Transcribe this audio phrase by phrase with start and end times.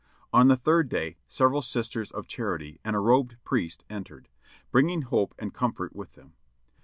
[0.33, 4.29] On the third day several Sisters of Charity and a robed priest entered,
[4.71, 6.33] bringing hope and comfort with them.